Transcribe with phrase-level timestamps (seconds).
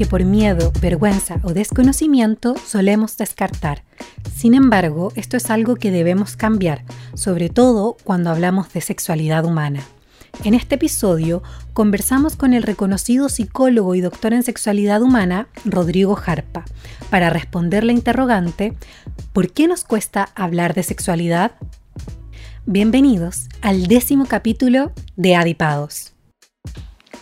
[0.00, 3.82] Que por miedo, vergüenza o desconocimiento solemos descartar.
[4.34, 9.82] Sin embargo, esto es algo que debemos cambiar, sobre todo cuando hablamos de sexualidad humana.
[10.42, 11.42] En este episodio
[11.74, 16.64] conversamos con el reconocido psicólogo y doctor en sexualidad humana, Rodrigo Jarpa,
[17.10, 18.72] para responder la interrogante,
[19.34, 21.52] ¿por qué nos cuesta hablar de sexualidad?
[22.64, 26.14] Bienvenidos al décimo capítulo de Adipados.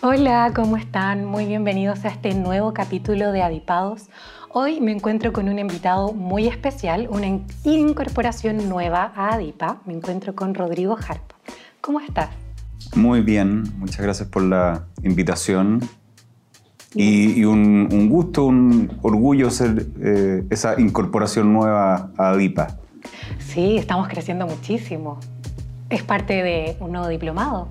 [0.01, 1.25] Hola, ¿cómo están?
[1.25, 4.09] Muy bienvenidos a este nuevo capítulo de Adipados.
[4.51, 7.27] Hoy me encuentro con un invitado muy especial, una
[7.65, 9.81] incorporación nueva a Adipa.
[9.87, 11.35] Me encuentro con Rodrigo Jarpa.
[11.81, 12.29] ¿Cómo estás?
[12.95, 15.81] Muy bien, muchas gracias por la invitación.
[16.95, 22.79] Y, un, gusto, un orgullo ser eh, esa incorporación nueva a Adipa.
[23.41, 25.19] Sí, estamos creciendo muchísimo.
[25.91, 27.69] Es parte de un nuevo diplomado.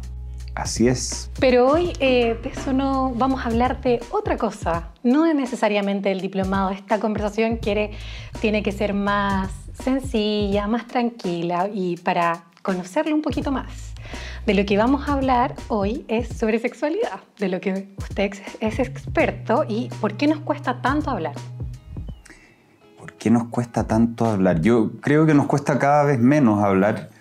[0.57, 1.29] Así es.
[1.39, 6.19] Pero hoy eh, eso no vamos a hablar de otra cosa, no es necesariamente el
[6.19, 6.71] diplomado.
[6.71, 7.91] Esta conversación quiere,
[8.41, 9.51] tiene que ser más
[9.83, 13.93] sencilla, más tranquila y para conocerlo un poquito más.
[14.47, 18.79] De lo que vamos a hablar hoy es sobre sexualidad, de lo que usted es
[18.79, 21.35] experto y por qué nos cuesta tanto hablar.
[22.97, 24.59] ¿Por qué nos cuesta tanto hablar?
[24.61, 27.11] Yo creo que nos cuesta cada vez menos hablar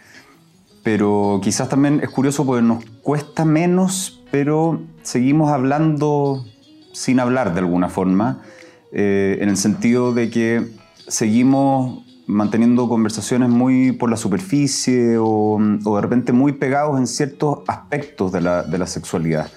[0.87, 6.45] pero quizás también es curioso porque nos cuesta menos, pero seguimos hablando
[6.93, 8.45] sin hablar de alguna forma,
[8.93, 10.65] eh, en el sentido de que
[11.09, 18.31] seguimos manteniendo conversaciones muy por la superficie o, de repente muy pegados en ciertos aspectos
[18.31, 19.51] de la, sexualidad.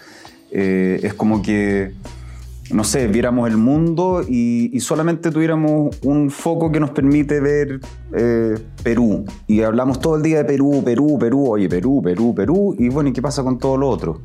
[0.50, 1.94] Eh, es como que
[2.72, 7.80] no sé, viéramos el mundo y, solamente tuviéramos un foco que nos permite ver
[8.14, 9.26] eh, Perú.
[9.48, 12.76] Y hablamos todo el día de Perú, Perú, Perú, oye, Perú, Perú, Perú.
[12.78, 14.22] Y bueno, ¿y qué pasa con todo lo otro?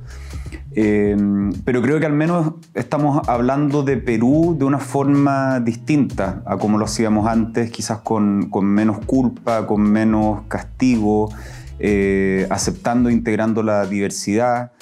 [0.77, 1.17] Eh,
[1.65, 6.79] pero creo que al menos estamos hablando de Perú de una forma distinta a como
[6.79, 11.31] lo hacíamos antes, quizás con, menos culpa, con menos castigo,
[11.79, 14.73] eh, aceptando integrando la diversidad.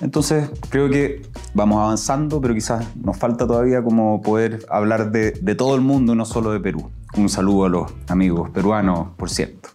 [0.00, 1.22] Entonces creo que
[1.54, 6.24] vamos avanzando, pero quizás nos falta todavía como poder hablar de, todo el mundo, no
[6.24, 6.90] solo de Perú.
[7.16, 9.70] Un saludo a los amigos peruanos, por cierto.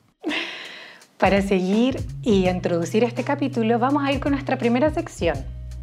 [1.18, 5.38] Para seguir y introducir este capítulo, vamos a ir con nuestra primera sección.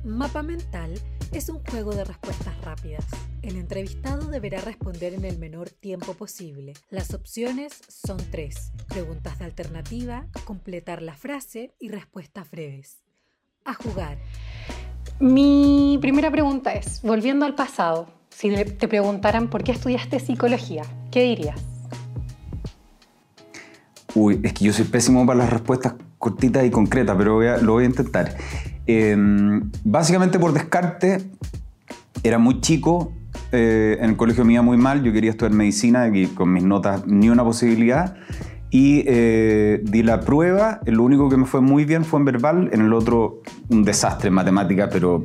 [0.05, 0.95] Mapa Mental
[1.33, 3.05] es un juego de respuestas rápidas.
[3.43, 6.73] El entrevistado deberá responder en el menor tiempo posible.
[6.91, 8.73] Las opciones son tres.
[8.89, 12.99] Preguntas de alternativa, completar la frase y respuestas breves
[13.65, 14.19] a jugar.
[15.19, 21.23] Mi primera pregunta es, volviendo al pasado, si te preguntaran por qué estudiaste psicología, ¿qué
[21.23, 21.61] dirías?
[24.15, 27.85] Uy, es que yo soy pésimo para las respuestas cortitas y concretas, pero lo voy
[27.85, 28.37] a intentar.
[28.87, 31.31] Em, básicamente por descarte,
[32.23, 33.13] era muy chico,
[33.53, 36.65] eh, en el colegio me iba muy mal, yo quería estudiar medicina y con mis
[36.65, 38.17] notas ni una posibilidad
[38.71, 42.71] y eh, di la prueba, lo único que me fue muy bien fue en verbal,
[42.73, 45.25] en el otro un desastre en matemática, pero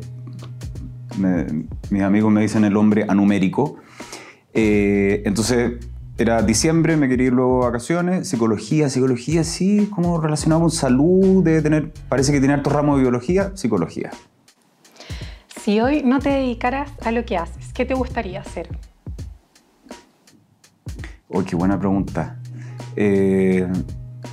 [1.90, 3.78] mis amigos me dicen el hombre anumérico.
[4.54, 5.74] Eh, entonces
[6.18, 11.44] era diciembre, me quería ir luego a vacaciones, psicología, psicología, sí, como relacionado con salud,
[11.44, 14.12] de tener, parece que tiene alto ramo de biología, psicología.
[15.62, 18.70] Si hoy no te dedicaras a lo que haces, ¿qué te gustaría hacer?
[21.28, 22.40] Uy, qué buena pregunta.
[22.96, 23.68] Eh,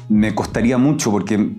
[0.08, 1.54] me costaría mucho porque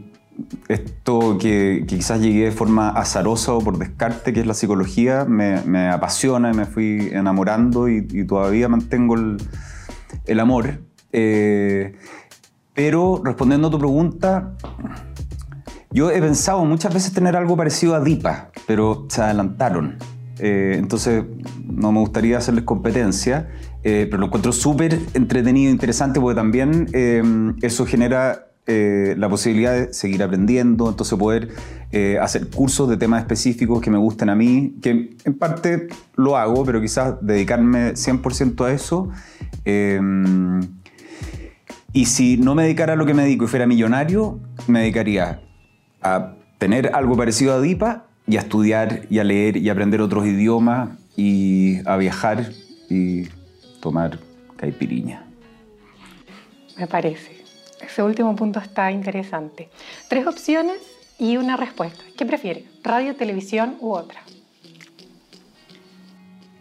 [0.67, 5.89] esto que, quizás llegué de forma azarosa o por descarte, que es la psicología, me,
[5.89, 9.15] apasiona y me fui enamorando y, todavía mantengo
[10.25, 10.81] el, amor.
[11.11, 11.95] Eh,
[12.73, 14.53] pero respondiendo a tu pregunta,
[15.91, 19.97] yo he pensado muchas veces tener algo parecido a DIPA, pero se adelantaron.
[20.39, 21.23] Eh, entonces
[21.63, 23.49] no me gustaría hacerles competencia.
[23.83, 27.21] Eh, pero lo encuentro súper entretenido interesante porque también eh,
[27.61, 31.49] eso genera eh, la posibilidad de seguir aprendiendo, entonces poder
[32.19, 36.65] hacer cursos de temas específicos que me gusten a mí, que en parte lo hago,
[36.65, 39.09] pero quizás dedicarme 100% a eso.
[41.93, 45.41] y si no me dedicara a lo que me dedico y fuera millonario, me dedicaría
[46.01, 50.25] a tener algo parecido a DIPA y a estudiar y a leer y aprender otros
[50.25, 52.53] idiomas y a viajar
[52.89, 53.27] y
[53.83, 54.17] tomar
[54.55, 55.25] caipiriña.
[56.77, 57.43] Me parece.
[57.81, 59.69] Ese último punto está interesante.
[60.07, 60.77] Tres opciones
[61.19, 62.01] y una respuesta.
[62.17, 62.63] ¿Qué prefiere?
[62.81, 64.21] ¿Radio, televisión u otra?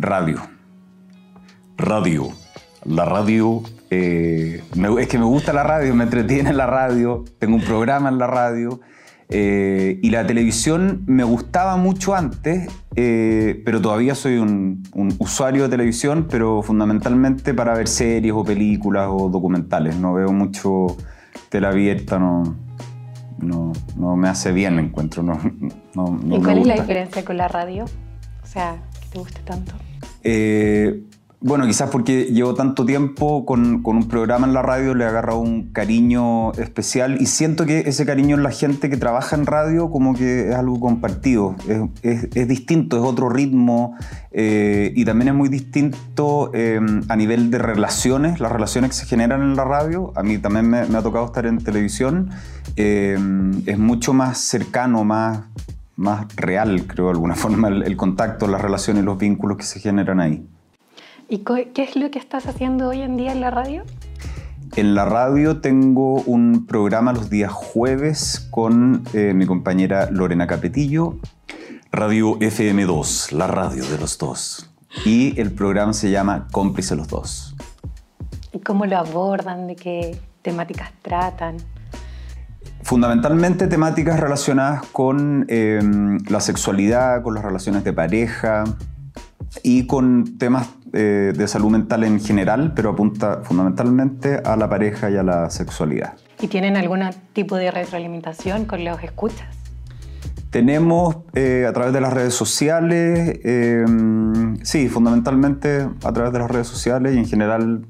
[0.00, 0.42] Radio.
[1.76, 2.32] Radio.
[2.84, 4.64] La radio, eh,
[4.98, 8.26] es que me gusta la radio, me entretiene la radio, tengo un programa en la
[8.26, 8.80] radio,
[9.34, 14.82] Eh, y la televisión me gustaba mucho antes, eh, pero todavía soy un,
[15.18, 19.96] usuario de televisión, pero fundamentalmente para ver series o películas o documentales.
[19.96, 20.98] No veo mucho
[21.48, 22.58] tele abierta, no,
[23.38, 25.22] no, no me hace bien, me encuentro.
[25.22, 25.38] No,
[26.30, 27.86] ¿Y cuál es la diferencia con la radio?
[28.42, 29.72] O sea, que te guste tanto.
[30.24, 31.04] Eh,
[31.44, 35.40] bueno, quizás porque llevo tanto tiempo con, un programa en la radio, le he agarrado
[35.40, 39.90] un cariño especial y siento que ese cariño en la gente que trabaja en radio
[39.90, 41.56] como que es algo compartido,
[42.02, 43.96] es, distinto, es otro ritmo
[44.30, 49.06] eh, y también es muy distinto em, a nivel de relaciones, las relaciones que se
[49.06, 52.30] generan en la radio, a mí también me, ha tocado estar en televisión,
[52.76, 55.40] em, es mucho más cercano, más,
[55.96, 60.20] más real, creo de alguna forma, el contacto, las relaciones, los vínculos que se generan
[60.20, 60.46] ahí.
[61.32, 63.84] ¿Y qué es lo que estás haciendo hoy en día en la radio?
[64.76, 71.16] En la radio tengo un programa los días jueves con eh, mi compañera Lorena Capetillo.
[71.90, 74.70] Radio FM2, la radio de los dos.
[75.06, 77.56] Y el programa se llama Cómplice los dos.
[78.52, 79.66] ¿Y cómo lo abordan?
[79.68, 81.56] ¿De qué temáticas tratan?
[82.82, 88.64] Fundamentalmente temáticas relacionadas con em, la sexualidad, con las relaciones de pareja
[89.62, 95.10] y con temas eh, de salud mental en general, pero apunta fundamentalmente a la pareja
[95.10, 96.18] y a la sexualidad.
[96.38, 97.00] ¿Y tienen algún
[97.32, 99.48] tipo de retroalimentación con los escuchas?
[100.50, 103.86] Tenemos eh, a través de las redes sociales, eh,
[104.64, 107.86] sí, fundamentalmente a través de las redes sociales y en general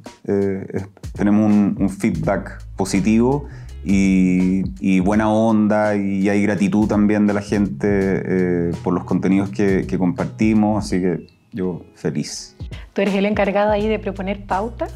[1.16, 3.46] tenemos un, feedback positivo
[3.84, 9.98] y, buena onda y hay gratitud también de la gente por los contenidos que, que
[9.98, 12.56] compartimos, así que yo feliz.
[12.92, 14.92] ¿Tú eres el encargado ahí de proponer pautas?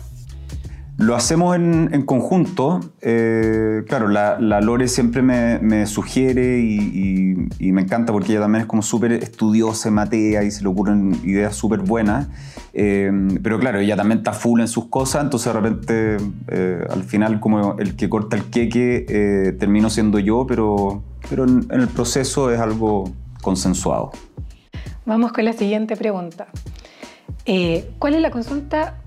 [0.98, 2.80] Lo hacemos en, conjunto.
[3.02, 8.80] Eh, claro, la, Lore siempre me, sugiere y, me encanta porque ella también es como
[8.80, 12.28] súper estudiosa, matea y se le ocurren ideas súper buenas.
[12.72, 13.10] Eh,
[13.42, 16.16] pero claro, ella también está full en sus cosas, entonces de repente
[16.48, 21.66] eh, al final como el que corta el queque termino siendo yo, pero, pero en
[21.70, 23.12] el proceso es algo
[23.42, 24.12] consensuado.
[25.06, 26.48] Vamos con la siguiente pregunta.
[27.44, 28.98] Eh, ¿Cuál es la consulta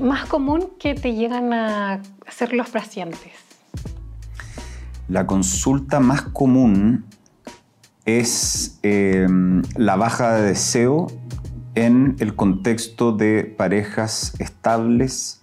[0.00, 3.30] más común que te llegan a hacer los pacientes?
[5.08, 7.04] La consulta más común
[8.04, 11.06] es em, la baja de deseo
[11.76, 15.42] en el contexto de parejas estables,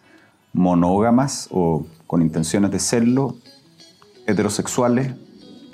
[0.51, 3.37] monógamas o con intenciones de serlo,
[4.27, 5.13] heterosexuales,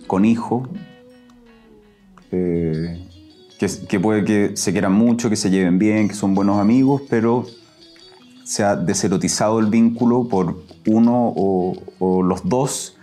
[0.05, 0.69] con hijo,
[2.31, 3.07] eh,
[3.87, 7.45] que, puede que se quieran mucho, que se lleven bien, que son buenos amigos, pero
[8.43, 12.97] se ha deserotizado el vínculo por uno o, los dos.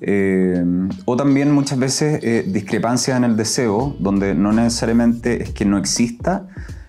[0.00, 0.64] Eh,
[1.04, 5.78] o también muchas veces eh, discrepancias en el deseo, donde no necesariamente es que no
[5.78, 6.48] exista,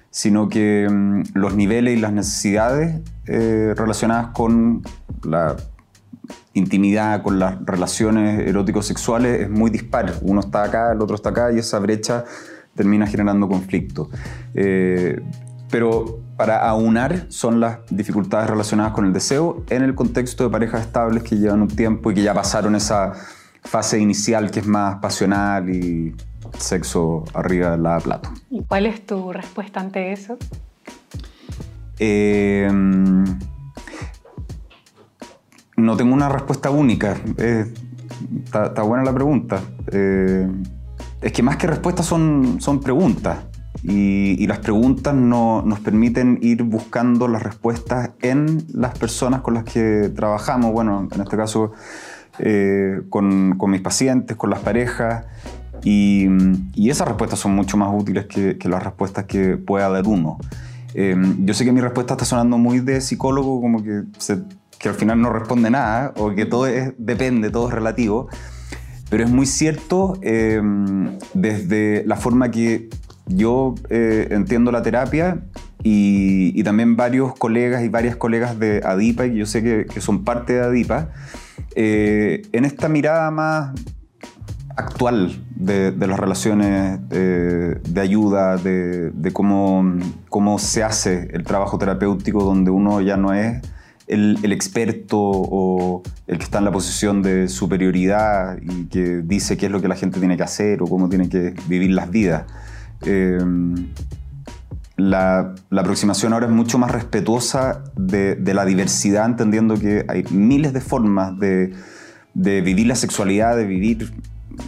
[0.10, 4.81] sino que mm, los niveles y las necesidades eh, relacionadas con
[5.24, 5.56] la
[6.54, 10.15] intimidad, con las relaciones eróticos sexuales es muy dispar.
[10.24, 12.25] Uno está acá, el otro está acá y esa brecha
[12.75, 14.09] termina generando conflicto.
[14.53, 15.21] Eh,
[15.69, 20.81] pero para aunar son las dificultades relacionadas con el deseo en el contexto de parejas
[20.81, 23.13] estables que llevan un tiempo y que ya pasaron esa
[23.63, 26.15] fase inicial que es más pasional y
[26.57, 28.29] sexo arriba del la plato.
[28.50, 30.38] ¿Y cuál es tu respuesta ante eso?
[31.98, 32.69] Eh,
[35.77, 37.15] no tengo una respuesta única.
[38.45, 39.62] Está buena la pregunta.
[39.91, 40.48] Eh,
[41.24, 43.39] es que más que respuestas son, son preguntas.
[43.84, 49.63] Y, las preguntas no, nos permiten ir buscando las respuestas en las personas con las
[49.63, 50.72] que trabajamos.
[50.72, 51.72] Bueno, en este caso
[52.39, 55.25] eh, con, con, mis pacientes, con las parejas.
[55.84, 56.27] Y,
[56.89, 60.38] esas respuestas son mucho más útiles que, las respuestas que pueda dar uno.
[60.94, 64.03] Eh, yo sé que mi respuesta está sonando muy de psicólogo, como que,
[64.77, 68.30] que al final no responde nada, o que todo es, depende, todo es relativo.
[69.13, 72.89] Pero es muy cierto em, desde la forma que
[73.27, 75.43] yo eh, entiendo la terapia
[75.84, 80.53] y, también varios colegas y varias colegas de ADIPA, y yo sé que, son parte
[80.53, 81.10] de ADIPA,
[81.75, 83.75] eh, en esta mirada más
[84.75, 89.93] actual de, las relaciones de, ayuda, de, cómo,
[90.27, 93.62] cómo se hace el trabajo terapéutico donde uno ya no es
[94.07, 99.67] el, experto o el que está en la posición de superioridad y que dice qué
[99.67, 102.43] es lo que la gente tiene que hacer o cómo tiene que vivir las vidas.
[103.05, 103.89] Em,
[104.95, 110.81] la, aproximación ahora es mucho más respetuosa de, la diversidad, entendiendo que hay miles de
[110.81, 111.74] formas de,
[112.33, 114.13] vivir la sexualidad, de vivir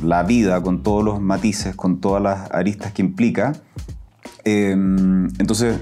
[0.04, 3.54] la vida, con todos los matices, con todas las aristas que implica.
[4.44, 5.80] Em, entonces,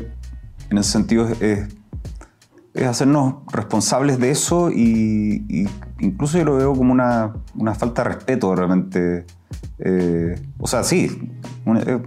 [0.69, 1.67] en ese sentido es,
[2.75, 5.67] hacernos responsables de eso y,
[5.99, 7.33] incluso yo lo veo como una,
[7.75, 9.25] falta de respeto realmente.
[9.79, 11.31] Eh, o sea, sí,
[11.65, 11.99] eh,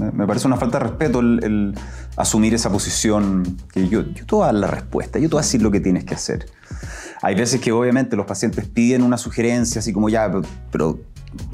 [0.00, 1.74] me parece una falta de respeto el,
[2.16, 5.40] asumir esa posición que yo, yo te voy a dar la respuesta, yo te voy
[5.40, 6.46] a decir lo que tienes que hacer.
[7.22, 10.30] Hay veces que obviamente los pacientes piden una sugerencia así como ya,
[10.70, 10.98] pero,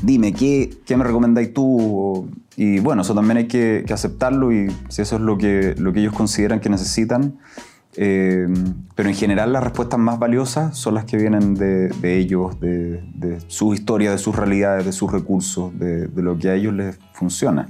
[0.03, 2.29] dime, ¿qué, ¿qué, me recomendáis tú?
[2.57, 6.01] Y bueno, eso también hay que, aceptarlo y si eso es lo que, lo que
[6.01, 7.39] ellos consideran que necesitan.
[7.97, 8.47] Eh,
[8.95, 13.39] pero en general las respuestas más valiosas son las que vienen de, ellos, de, de,
[13.49, 16.99] su historia, de sus realidades, de sus recursos, de, de lo que a ellos les
[17.13, 17.69] funciona.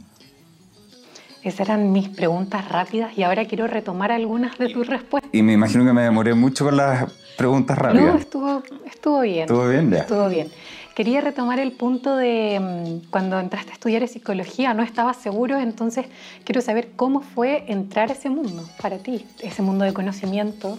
[1.42, 5.28] Esas eran mis preguntas rápidas y ahora quiero retomar algunas de tus respuestas.
[5.34, 8.06] Y me imagino que me demoré mucho con las preguntas rápidas.
[8.06, 9.40] No, estuvo, estuvo bien.
[9.40, 9.98] Estuvo bien, ya.
[9.98, 10.48] Estuvo bien.
[10.94, 16.06] Quería retomar el punto de mm, cuando entraste a estudiar psicología, no estabas seguro, entonces
[16.44, 20.78] quiero saber cómo fue entrar a ese mundo para ti, ese mundo de conocimiento.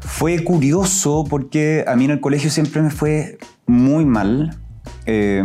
[0.00, 4.56] Fue curioso porque a mí en el colegio siempre me fue muy mal.
[5.04, 5.42] Eh,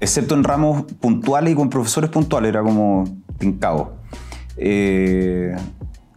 [0.00, 3.04] excepto en ramos puntuales y con profesores puntuales, era como
[3.38, 3.96] tincado.
[4.56, 5.54] Eh,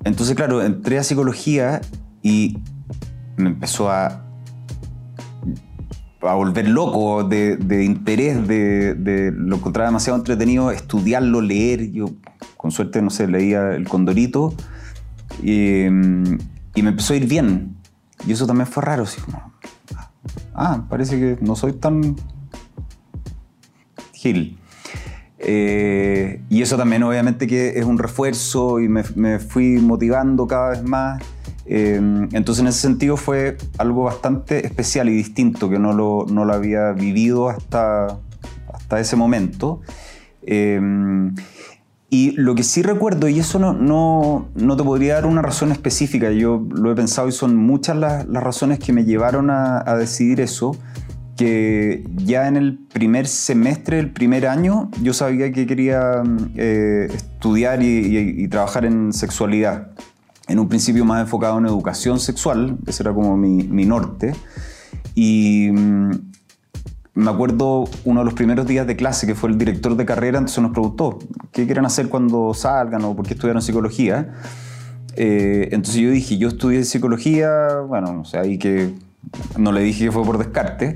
[0.04, 1.82] entonces, claro, entré a psicología
[2.22, 2.58] y
[3.38, 4.26] me empezó a,
[6.26, 11.92] a volver loco de, interés, de, lo encontraba demasiado entretenido estudiarlo, leer.
[11.92, 12.08] Yo,
[12.58, 14.54] con suerte, no sé, leía El Condorito
[15.42, 17.76] y, y me empezó a ir bien.
[18.26, 19.54] Y eso también fue raro, así como,
[20.54, 22.16] ah, parece que no soy tan
[25.40, 29.04] eh, y eso también obviamente que es un refuerzo y me,
[29.40, 31.22] fui motivando cada vez más.
[31.66, 31.96] Eh,
[32.32, 36.54] entonces en ese sentido fue algo bastante especial y distinto que no lo, no lo
[36.54, 38.20] había vivido hasta,
[38.72, 39.82] hasta ese momento.
[40.42, 40.80] Eh,
[42.10, 45.72] y lo que sí recuerdo, y eso no, no, no, te podría dar una razón
[45.72, 49.82] específica, yo lo he pensado y son muchas las, las razones que me llevaron a,
[49.84, 50.78] a decidir eso,
[51.36, 56.22] que ya en el primer semestre del primer año yo sabía que quería
[56.56, 59.92] eh, estudiar y, trabajar en sexualidad.
[60.48, 64.36] En un principio más enfocado en educación sexual, ese era como mi, norte.
[65.16, 66.12] Y mm,
[67.16, 70.40] me acuerdo uno de los primeros días de clase que fue el director de carrera,
[70.40, 71.20] entonces nos preguntó,
[71.52, 74.34] ¿qué quieren hacer cuando salgan o por qué estudiaron psicología?
[75.16, 78.94] Eh, entonces yo dije, yo estudié psicología, bueno, o sea, ahí que
[79.58, 80.96] no le dije que fue por descarte,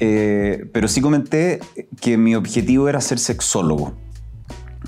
[0.00, 1.60] eh, pero sí comenté
[2.00, 3.94] que mi objetivo era ser sexólogo.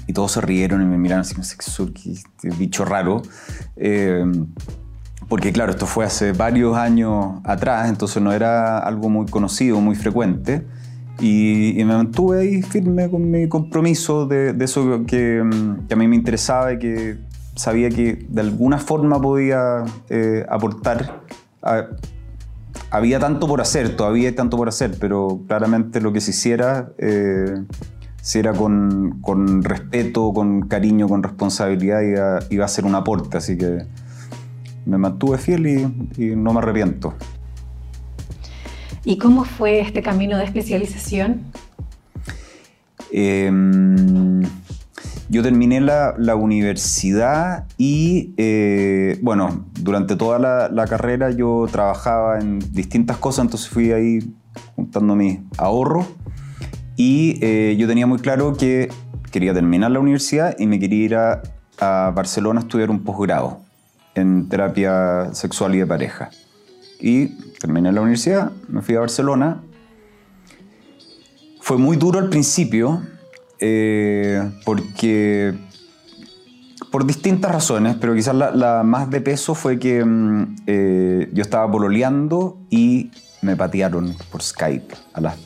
[0.06, 3.22] Y todos se rieron y me miraron así como este bicho raro.
[3.76, 4.24] Eh,
[5.28, 9.96] porque claro, esto fue hace varios años atrás, entonces no era algo muy conocido, muy
[9.96, 10.66] frecuente.
[11.20, 16.72] Y, me mantuve ahí firme con mi compromiso de, eso que, a mí me interesaba
[16.72, 17.18] y que
[17.54, 21.22] sabía que de alguna forma podía eh, aportar
[21.62, 21.86] a,
[22.90, 26.92] había tanto por hacer, todavía hay tanto por hacer, pero claramente lo que se hiciera,
[26.98, 27.54] eh,
[28.24, 32.00] si era con, respeto, con cariño, con responsabilidad,
[32.48, 33.84] iba, a ser un aporte, así que
[34.86, 35.66] me mantuve fiel
[36.16, 37.12] y, no me arrepiento.
[39.04, 41.42] ¿Y cómo fue este camino de especialización?
[43.12, 44.40] Em,
[45.28, 50.38] yo terminé la, universidad y, eh, bueno, durante toda
[50.70, 54.20] la, carrera yo trabajaba en distintas cosas, entonces fui ahí
[54.76, 56.06] juntando mis ahorros
[56.96, 58.88] y eh, yo tenía muy claro que
[59.32, 61.42] quería terminar la universidad y me quería ir a,
[62.14, 63.60] Barcelona a estudiar un posgrado
[64.14, 66.30] en terapia sexual y de pareja.
[67.00, 67.26] Y
[67.58, 69.60] terminé la universidad, me fui a Barcelona.
[71.60, 73.02] Fue muy duro al principio,
[73.58, 75.52] eh, porque
[76.92, 81.68] por distintas razones, pero quizás la, más de peso fue que mm, eh, yo estaba
[81.70, 83.10] pololeando y
[83.42, 85.36] me patearon por Skype a las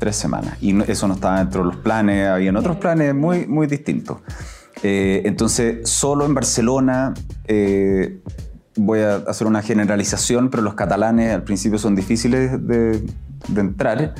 [0.00, 0.56] tres semanas.
[0.60, 4.18] Y eso no estaba dentro de los planes, habían otros planes muy, muy distintos.
[4.82, 7.14] Eh, entonces, solo en Barcelona,
[8.76, 13.00] voy a hacer una generalización, pero los catalanes al principio son difíciles de,
[13.48, 14.14] de entrar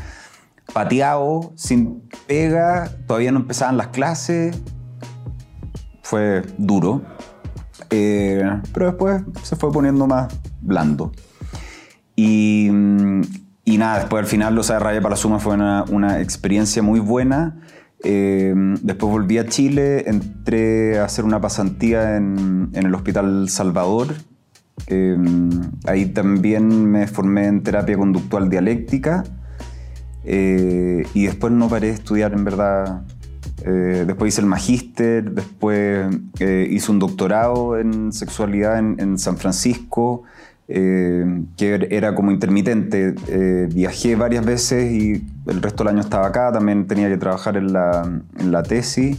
[0.73, 4.57] pateado, sin pega, todavía no empezaban las clases.
[6.03, 7.03] Fue duro.
[7.91, 11.13] Eh, pero después se fue poniendo más blando.
[12.17, 12.69] Y,
[13.79, 17.61] nada, después al final, o sea, Raya para la Suma fue una, experiencia muy buena.
[18.03, 24.15] Eh, después volví a Chile, entré a hacer una pasantía en, el Hospital Salvador.
[24.87, 25.17] Eh,
[25.87, 29.25] ahí también me formé en terapia conductual dialéctica
[30.23, 33.03] y después no paré de estudiar en verdad
[33.65, 36.09] eh, después hice el magíster, después
[36.39, 40.23] eh, hice un doctorado en sexualidad en, San Francisco,
[40.73, 43.15] eh, que era como intermitente.
[43.69, 47.73] viajé varias veces y el resto del año estaba acá, también tenía que trabajar en
[47.73, 48.03] la,
[48.39, 49.19] en la tesis.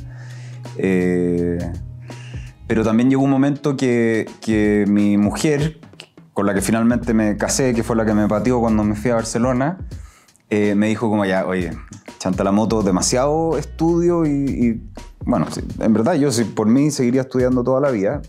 [2.67, 5.79] pero también llegó un momento que, que mi mujer,
[6.34, 9.12] con la que finalmente me casé, que fue la que me pateó cuando me fui
[9.12, 9.77] a Barcelona,
[10.50, 11.72] me dijo como ya, oye,
[12.22, 14.79] chanta la moto demasiado estudio y,
[15.25, 15.48] bueno,
[15.79, 18.22] en verdad yo por mí seguiría estudiando toda la vida.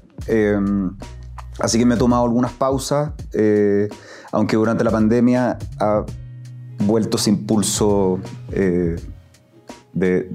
[1.59, 3.89] Así que me he tomado algunas pausas, eh,
[4.31, 6.05] aunque durante la pandemia ha
[6.79, 8.97] vuelto ese impulso eh,
[9.93, 10.33] de,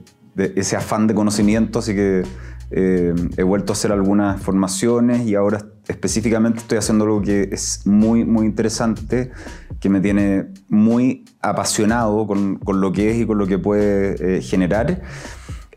[0.56, 2.24] ese afán de conocimiento, así que
[2.70, 7.88] eh, he vuelto a hacer algunas formaciones y ahora específicamente estoy haciendo algo que es
[7.88, 9.32] muy, muy interesante,
[9.80, 14.42] que me tiene muy apasionado con, con lo que es y con lo que puede
[14.42, 15.02] generar,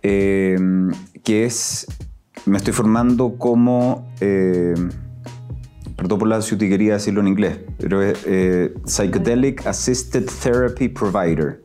[0.03, 1.87] que es,
[2.45, 4.13] me estoy formando como,
[6.01, 8.19] perdón por la si quería decirlo en inglés, pero es
[8.87, 11.61] Psychedelic Assisted Therapy Provider.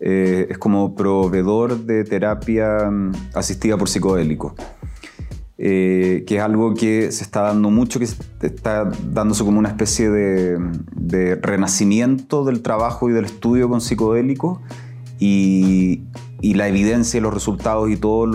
[0.00, 4.54] Eh, es como proveedor de terapia mm, asistida por psicodélico.
[5.58, 10.10] Eh, que es algo que se está dando mucho, que está dándose como una especie
[10.10, 14.62] de, renacimiento del trabajo y del estudio con psicodélico
[15.18, 16.02] y,
[16.42, 18.28] la evidencia y los resultados y todos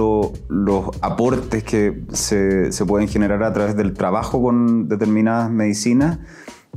[0.49, 6.19] los aportes que se, pueden generar a través del trabajo con determinadas medicinas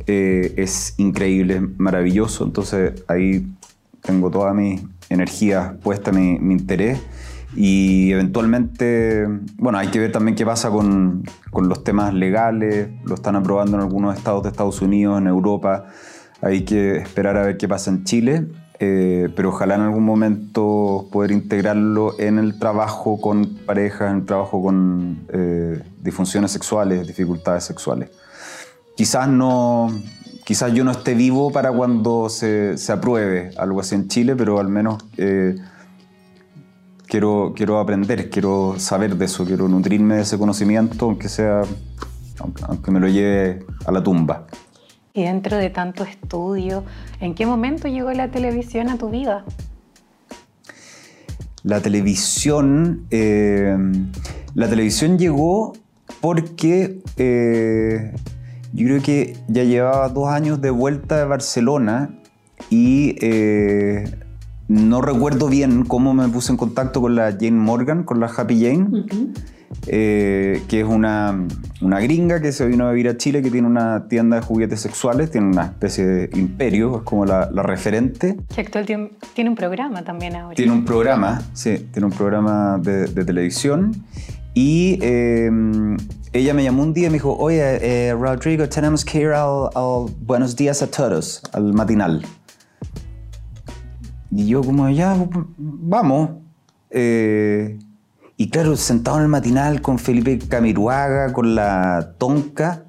[0.06, 2.44] eh, es increíble, maravilloso.
[2.44, 3.46] Entonces ahí
[4.00, 7.00] tengo toda mi energía puesta, mi, mi interés.
[7.56, 9.26] Y eventualmente,
[9.58, 13.76] bueno, hay que ver también qué pasa con, con, los temas legales, lo están aprobando
[13.76, 15.86] en algunos estados de Estados Unidos, en Europa,
[16.42, 18.48] hay que esperar a ver qué pasa en Chile,
[18.86, 24.26] eh, pero ojalá en algún momento poder integrarlo en el trabajo con parejas, en el
[24.26, 28.10] trabajo con eh, disfunciones sexuales, dificultades sexuales.
[28.94, 29.90] Quizás no,
[30.44, 34.60] quizás yo no esté vivo para cuando se, se apruebe algo así en Chile, pero
[34.60, 35.56] al menos eh,
[37.06, 41.62] quiero, quiero aprender, quiero saber de eso, quiero nutrirme de ese conocimiento, aunque sea,
[42.68, 44.46] aunque, me lo lleve a la tumba.
[45.16, 46.82] Y dentro de tanto estudio,
[47.20, 49.44] ¿en qué momento llegó la televisión a tu vida?
[51.62, 53.76] La televisión, eh,
[54.56, 55.74] la televisión llegó
[56.20, 58.12] porque eh,
[58.72, 62.18] yo creo que ya llevaba dos años de vuelta de Barcelona
[62.68, 64.18] y eh,
[64.66, 68.60] no recuerdo bien cómo me puse en contacto con la Jane Morgan, con la Happy
[68.60, 69.06] Jane,
[69.86, 71.46] eh, que es una,
[71.80, 74.80] una, gringa que se vino a vivir a Chile, que tiene una tienda de juguetes
[74.80, 78.36] sexuales, tiene una especie de imperio, es como la, referente.
[78.54, 79.10] Que actual tiene,
[79.48, 80.54] un programa también ahora.
[80.54, 84.04] Tiene un programa, sí, tiene un programa de, televisión.
[84.54, 85.96] Y em,
[86.32, 89.70] ella me llamó un día y me dijo, oye, eh, Rodrigo, tenemos que ir al,
[90.20, 92.24] Buenos Días a Todos, al matinal.
[94.30, 95.16] Y yo como, ya,
[95.58, 96.30] vamos.
[96.90, 97.78] Eh,
[98.36, 102.84] y claro, sentado en el matinal con Felipe Camiruaga, con la Tonca.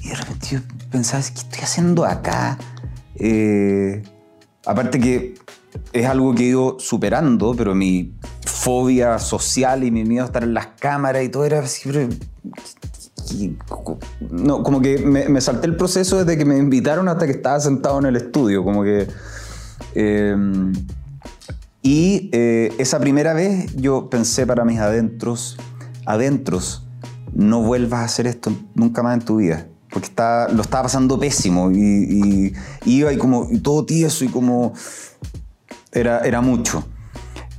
[0.00, 0.58] Y de repente yo
[0.90, 2.58] pensaba, ¿qué estoy haciendo acá?
[3.16, 4.02] Eh,
[4.64, 5.34] aparte que
[5.92, 8.14] es algo que he ido superando, pero mi
[8.46, 12.08] fobia social y mi miedo a estar en las cámaras y todo era siempre...
[14.30, 17.98] No, como que me, salté el proceso desde que me invitaron hasta que estaba sentado
[17.98, 19.06] en el estudio, como que...
[19.94, 20.72] Em,
[21.86, 25.58] y eh, esa primera vez yo pensé para mis adentros,
[26.06, 26.86] adentros,
[27.34, 29.68] no vuelvas a hacer esto nunca más en tu vida.
[29.90, 32.54] Porque está, lo estaba pasando pésimo y,
[32.86, 34.72] iba y como y todo tieso y como
[35.92, 36.86] era, era mucho.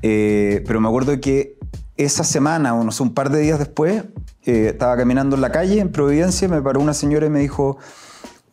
[0.02, 1.60] Eh, pero me acuerdo que
[1.96, 4.06] esa semana, o no sé, un par de días después,
[4.44, 7.78] eh, estaba caminando en la calle en Providencia, me paró una señora y me dijo,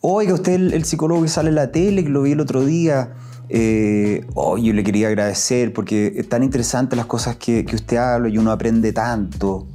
[0.02, 2.62] oiga, usted el, el psicólogo que sale en la tele, que lo vi el otro
[2.62, 3.14] día,
[3.54, 7.98] eh, oh, yo le quería agradecer porque es tan interesante las cosas que, que usted
[7.98, 9.66] habla y uno aprende tanto.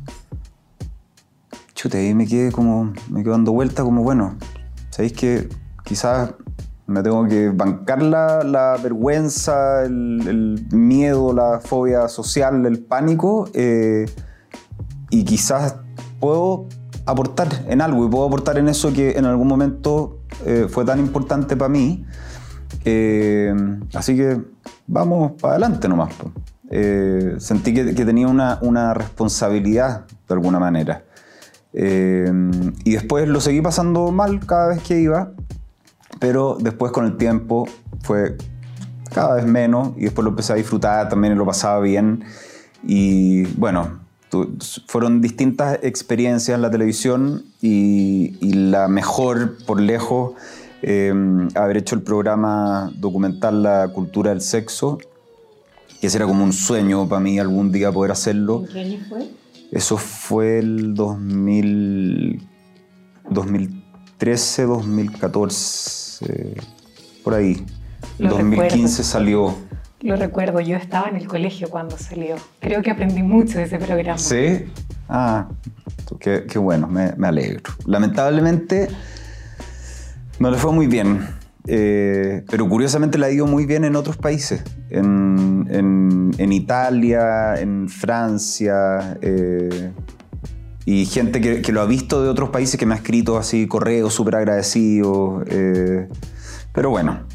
[1.75, 4.35] Chute, ahí me quedé como, me quedo dando vuelta como, bueno,
[4.89, 5.47] sabéis que
[5.83, 6.33] quizás
[6.87, 14.07] me tengo que bancar la, vergüenza, el, miedo, la fobia social, el pánico, eh,
[15.11, 15.75] y quizás
[16.19, 16.65] puedo
[17.05, 20.97] aportar en algo y puedo aportar en eso que en algún momento eh, fue tan
[20.97, 22.07] importante para mí.
[22.89, 23.54] Eh,
[23.93, 24.39] así que
[24.88, 26.13] vamos para adelante nomás.
[27.39, 31.04] sentí que, tenía una, responsabilidad de alguna manera.
[31.73, 35.32] y después lo seguí pasando mal cada vez que iba
[36.19, 37.67] pero después con el tiempo
[38.02, 38.38] fue
[39.13, 42.23] cada vez menos, y después lo empecé a disfrutar también y lo pasaba bien.
[42.84, 44.00] Y bueno,
[44.88, 50.34] fueron distintas experiencias en la televisión y, la mejor por lejos
[50.81, 54.97] em, haber hecho el programa documental La cultura del sexo,
[55.99, 58.63] que ese era como un sueño para mí algún día poder hacerlo.
[58.67, 59.29] ¿En qué año fue?
[59.71, 62.47] Eso fue el 2000,
[63.29, 66.55] 2013, 2014,
[67.23, 67.65] por ahí.
[68.19, 69.55] El 2015 salió.
[70.01, 72.35] Lo recuerdo, yo estaba en el colegio cuando salió.
[72.59, 74.17] Creo que aprendí mucho de ese programa.
[74.17, 74.65] ¿Sí?
[75.09, 75.47] Ah,
[76.19, 77.73] qué, bueno, me, alegro.
[77.85, 78.89] Lamentablemente
[80.39, 81.28] no le fue muy bien,
[81.69, 89.17] eh, pero curiosamente le ha ido muy bien en otros países, en, Italia, en Francia,
[89.21, 89.91] eh,
[90.86, 94.13] y gente que, lo ha visto de otros países que me ha escrito así correos
[94.13, 95.43] súper agradecidos.
[95.47, 96.08] Eh,
[96.73, 97.26] pero bueno,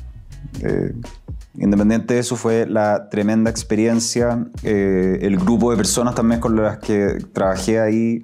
[1.58, 4.46] Independiente de eso, fue la tremenda experiencia.
[4.62, 8.22] El grupo de personas también con las que trabajé ahí,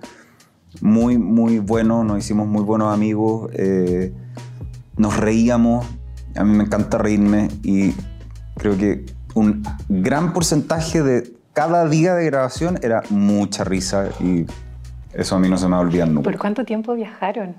[0.81, 2.05] muy, muy bueno.
[2.05, 3.51] Nos hicimos muy buenos amigos.
[4.99, 5.87] Eh, nos reíamos.
[6.37, 7.95] A mí me encanta reírme y
[8.57, 14.47] creo que un gran porcentaje de cada día de grabación era mucha risa y
[15.13, 16.31] eso a mí no se me va a olvidar nunca.
[16.31, 17.57] ¿Por cuánto tiempo viajaron?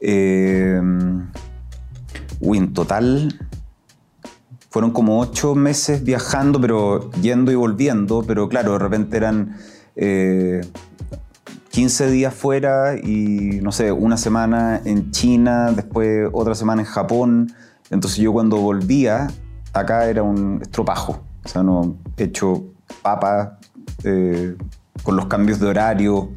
[0.00, 0.80] Eh,
[2.40, 3.38] uy, en total
[4.70, 9.56] fueron como ocho meses viajando, pero yendo y volviendo, pero claro, de repente eran
[11.76, 16.88] 15 eh, días fuera y no sé, una semana en China, después otra semana en
[16.88, 17.52] Japón.
[17.90, 19.26] Entonces yo cuando volvía,
[19.74, 22.64] acá era un estropajo, o sea, no hecho
[23.02, 23.58] papa
[24.04, 24.56] eh,
[25.02, 26.30] con los cambios de horario.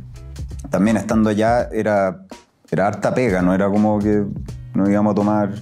[0.70, 2.26] También estando allá era,
[2.70, 4.26] era harta pega, no era como que
[4.74, 5.54] nos íbamos a tomar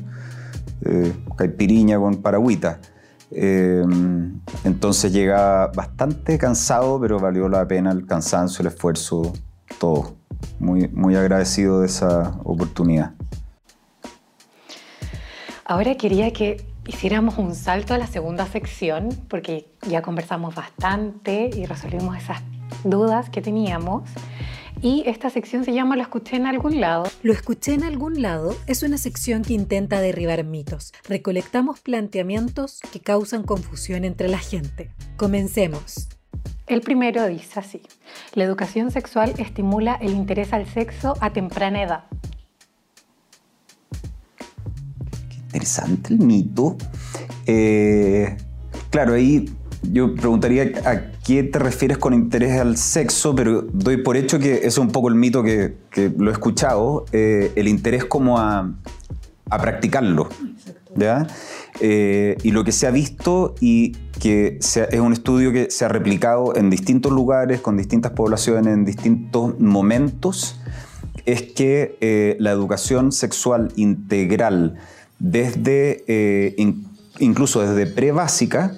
[0.85, 2.79] eh, caipiriña con paragüita.
[3.29, 3.85] Eh,
[4.63, 9.33] entonces llega bastante cansado, pero valió la pena el cansancio, el esfuerzo,
[9.79, 10.15] todo.
[10.59, 13.13] Muy, muy agradecido de esa oportunidad.
[15.65, 21.65] Ahora quería que hiciéramos un salto a la segunda sección, porque ya conversamos bastante y
[21.65, 22.41] resolvimos esas
[22.83, 24.09] dudas que teníamos.
[24.81, 27.05] Y esta sección se llama Lo escuché en algún lado.
[27.23, 30.93] Lo escuché en algún lado es una sección que intenta derribar mitos.
[31.09, 34.91] Recolectamos planteamientos que causan confusión entre la gente.
[35.17, 36.16] Comencemos.
[36.67, 37.81] El primero dice así,
[38.33, 42.03] la educación sexual estimula el interés al sexo a temprana edad.
[45.45, 46.75] Interesante el mito.
[47.45, 48.35] Eh,
[48.89, 49.49] claro, ahí
[49.83, 54.67] yo preguntaría a qué te refieres con interés al sexo, pero doy por hecho que
[54.67, 55.75] es un poco el mito que,
[56.17, 58.73] lo he escuchado, eh, el interés como a,
[59.49, 60.29] practicarlo.
[61.79, 65.89] Eh, y lo que se ha visto y que es un estudio que se ha
[65.89, 70.59] replicado en distintos lugares, con distintas poblaciones, en distintos momentos,
[71.25, 74.77] es que eh, la educación sexual integral,
[75.19, 76.55] desde,
[77.19, 78.73] incluso desde pre-básica,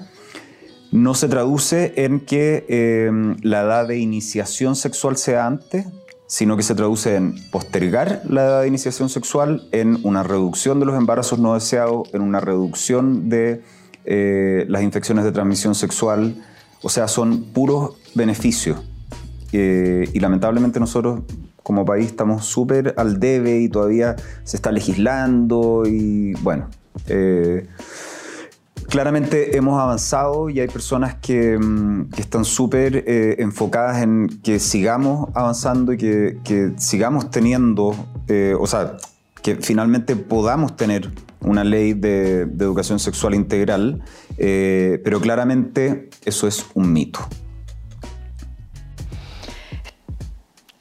[0.91, 5.85] no se traduce en que la edad de iniciación sexual sea antes,
[6.29, 10.85] sino que se traduce en postergar la edad de iniciación sexual, en una reducción de
[10.85, 13.63] los embarazos no deseados, en una reducción de
[14.05, 16.35] eh, las infecciones de transmisión sexual.
[16.83, 18.79] O sea, son puros beneficios.
[19.53, 21.21] Eh, y lamentablemente nosotros
[21.63, 26.69] como país estamos súper al debe y todavía se está legislando y bueno.
[27.07, 27.65] Eh,
[28.89, 35.29] claramente hemos avanzado y hay personas que, mm, están súper eh, enfocadas en que sigamos
[35.35, 37.95] avanzando y que, sigamos teniendo,
[38.27, 38.97] eh, o sea,
[39.41, 41.09] que finalmente podamos tener
[41.41, 44.01] una ley de, educación sexual integral,
[44.37, 47.19] eh, pero claramente eso es un mito.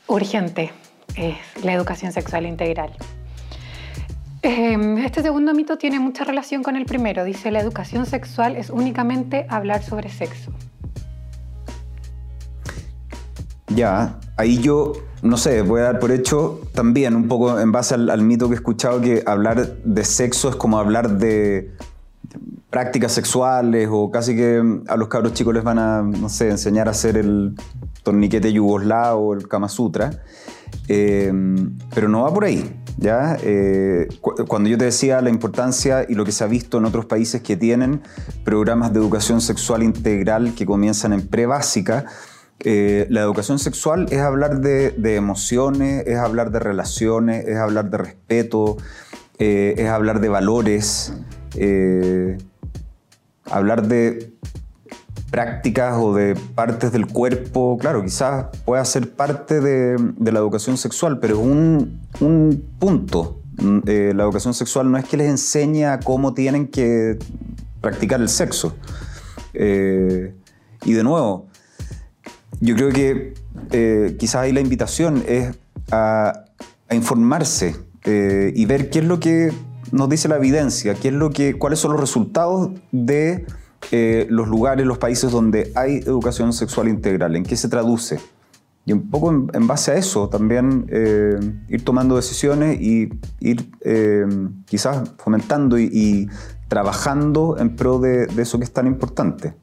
[0.08, 0.72] Urgente
[1.14, 2.90] es la educación sexual integral.
[4.42, 7.24] Em, este segundo mito tiene mucha relación con el primero.
[7.24, 10.52] Dice, la educación sexual es únicamente hablar sobre sexo.
[13.74, 17.94] Ya, ahí yo, no sé, voy a dar por hecho también, un poco en base
[17.94, 21.72] al, mito que he escuchado, que hablar de sexo es como hablar de
[22.70, 26.88] prácticas sexuales o casi que a los cabros chicos les van a, no sé, enseñar
[26.88, 27.54] a hacer el
[28.02, 30.10] torniquete yugoslavo o el Kama Sutra.
[30.86, 32.77] Em, pero no va por ahí.
[32.98, 33.36] ¿Ya?
[33.42, 37.06] Eh, cuando yo te decía la importancia y lo que se ha visto en otros
[37.06, 38.02] países que tienen
[38.44, 42.06] programas de educación sexual integral que comienzan en pre-básica,
[42.60, 47.98] eh, la educación sexual es hablar de, emociones, es hablar de relaciones, es hablar de
[47.98, 48.76] respeto,
[49.38, 51.14] eh, es hablar de valores.
[53.50, 54.34] hablar de
[55.30, 61.18] prácticas o de partes del cuerpo, claro, quizás pueda ser parte de, la educación sexual,
[61.20, 62.00] pero es un,
[62.78, 63.40] punto.
[63.58, 67.18] Mm, eh, la educación sexual no es que les enseña cómo tienen que
[67.80, 68.74] practicar el sexo.
[69.54, 70.34] Eh,
[70.84, 71.46] y de nuevo,
[72.60, 73.34] yo creo que
[73.72, 75.56] eh, quizás ahí la invitación es
[75.90, 76.44] a,
[76.90, 79.52] informarse y ver qué es lo que
[79.92, 83.44] nos dice la evidencia, qué es lo que, cuáles son los resultados de
[83.90, 88.20] eh, los lugares, los países donde hay educación sexual integral, en qué se traduce.
[88.84, 91.38] Y un poco en, base a eso también eh,
[91.68, 93.10] ir tomando decisiones y
[93.40, 94.26] ir eh,
[94.64, 96.28] quizás fomentando y,
[96.68, 99.54] trabajando en pro de, de, eso que es tan importante.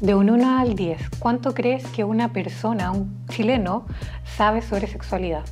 [0.00, 3.86] De un 1 al 10, ¿cuánto crees que una persona, un chileno,
[4.36, 5.44] sabe sobre sexualidad?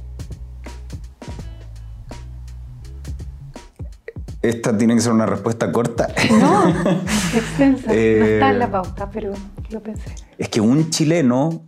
[4.40, 6.08] Esta tiene que ser una respuesta corta.
[6.30, 6.68] No,
[7.34, 7.86] extensa.
[7.88, 9.32] no está en la eh, pauta, pero
[9.70, 10.14] lo pensé.
[10.36, 11.62] Es que un chileno.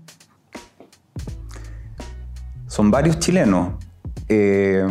[2.68, 3.74] Son varios chilenos.
[4.28, 4.86] Eh,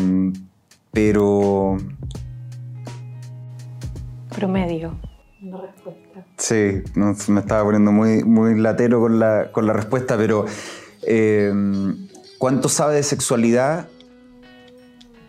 [0.91, 1.77] pero.
[4.35, 4.95] Promedio.
[5.41, 6.25] Una respuesta.
[6.37, 10.45] Sí, me estaba poniendo muy, muy latero con la, con la respuesta, pero.
[11.03, 11.53] Eh,
[12.39, 13.87] ¿Cuánto sabe de sexualidad?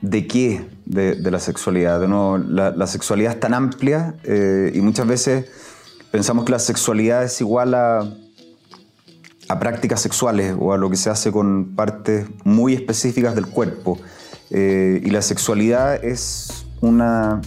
[0.02, 0.66] ¿De qué?
[0.90, 2.00] de, la sexualidad.
[2.00, 5.46] De nuevo, la, sexualidad es tan amplia eh, y muchas veces
[6.10, 8.00] pensamos que la sexualidad es igual a,
[9.48, 13.98] a prácticas sexuales o a lo que se hace con partes muy específicas del cuerpo.
[14.50, 17.40] Eh, y la sexualidad es una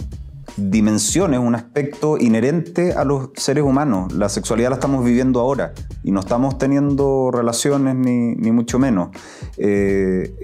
[0.56, 4.12] dimensiones, un aspecto inherente a los seres humanos.
[4.12, 9.08] La sexualidad la estamos viviendo ahora y no estamos teniendo relaciones ni, mucho menos.
[9.56, 10.34] Eh,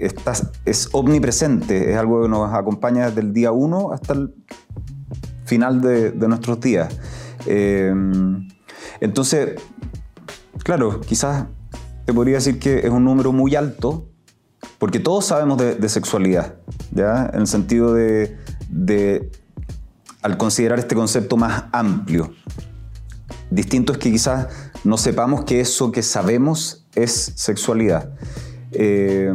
[0.65, 4.33] es omnipresente, es algo que nos acompaña desde el día uno hasta el
[5.45, 6.93] final de, nuestros días.
[7.45, 7.93] Eh,
[8.99, 9.61] entonces,
[10.63, 11.45] claro, quizás
[12.05, 14.07] te podría decir que es un número muy alto,
[14.77, 16.55] porque todos sabemos de, sexualidad,
[16.91, 17.29] ¿ya?
[17.33, 18.37] En el sentido de
[20.21, 22.33] al considerar este concepto más amplio.
[23.49, 24.47] Distinto es que quizás
[24.83, 28.13] no sepamos que eso que sabemos es sexualidad.
[28.71, 29.33] Eh,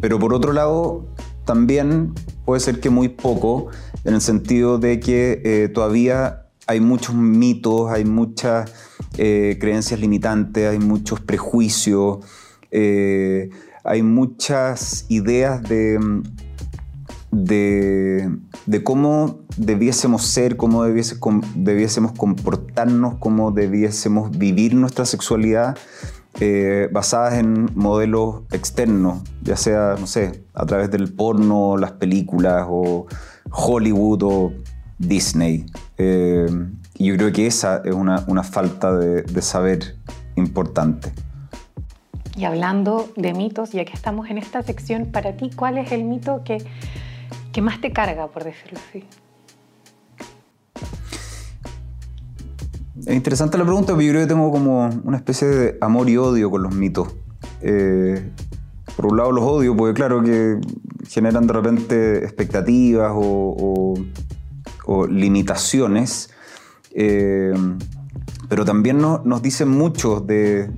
[0.00, 1.06] pero por otro lado,
[1.44, 3.68] también puede ser que muy poco,
[4.04, 8.72] en el sentido de que eh, todavía hay muchos mitos, hay muchas
[9.18, 12.24] eh, creencias limitantes, hay muchos prejuicios,
[13.84, 15.98] hay muchas ideas de
[17.32, 18.30] de,
[18.84, 25.76] cómo debiésemos ser, cómo debiésemos comportarnos, cómo debiésemos vivir nuestra sexualidad
[26.40, 32.66] eh, basadas en modelos externos, ya sea, no sé, a través del porno, las películas
[32.68, 33.06] o
[33.50, 34.52] Hollywood o
[34.98, 35.66] Disney.
[35.98, 36.46] Eh,
[36.98, 39.96] y yo creo que esa es una, falta de, de saber
[40.36, 41.12] importante.
[42.36, 46.04] Y hablando de mitos, ya que estamos en esta sección, para ti, ¿cuál es el
[46.04, 46.64] mito que
[47.52, 49.04] ¿Qué más te carga, por decirlo así?
[53.06, 56.16] Es interesante la pregunta, pero yo creo que tengo como una especie de amor y
[56.16, 57.08] odio con los mitos.
[57.60, 58.30] Eh,
[58.96, 60.58] por un lado los odio, porque claro que
[61.08, 63.94] generan de repente expectativas o,
[65.08, 66.30] limitaciones,
[66.94, 67.54] eh,
[68.48, 70.70] pero también nos dicen mucho de...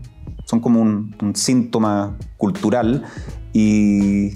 [0.44, 3.04] son como un, un síntoma cultural
[3.52, 4.32] y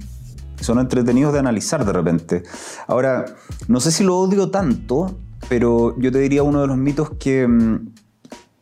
[0.60, 2.42] son entretenidos de analizar de repente.
[2.86, 3.24] Ahora,
[3.68, 5.18] no sé si lo odio tanto,
[5.48, 7.88] pero yo te diría uno de los mitos que, mm,